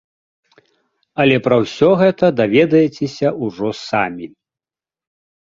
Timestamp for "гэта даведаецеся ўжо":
2.01-3.69